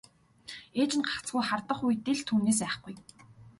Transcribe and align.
Ээж 0.81 0.91
нь 0.99 1.07
гагцхүү 1.09 1.41
хардах 1.47 1.79
үедээ 1.85 2.15
л 2.17 2.21
түүнээс 2.27 2.59
айхгүй. 2.67 2.95